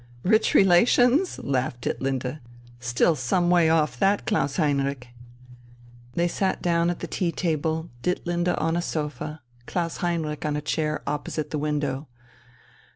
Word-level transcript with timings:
"Rich 0.23 0.55
relations!" 0.55 1.37
laughed 1.37 1.81
Ditlinde. 1.83 2.39
"Still 2.79 3.15
some 3.15 3.51
way 3.51 3.69
off 3.69 3.99
that, 3.99 4.25
Klaus 4.25 4.55
Heinrich!" 4.57 5.09
They 6.15 6.27
sat 6.27 6.59
down 6.59 6.89
at 6.89 7.01
the 7.01 7.07
tea 7.07 7.31
table, 7.31 7.87
Ditlinde 8.01 8.55
on 8.59 8.75
a 8.75 8.81
sofa, 8.81 9.41
Klaus 9.67 9.97
Heinrich 9.97 10.43
on 10.43 10.55
a 10.55 10.61
chair 10.61 11.03
opposite 11.05 11.51
the 11.51 11.59
window. 11.59 12.07